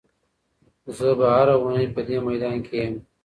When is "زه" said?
0.97-1.09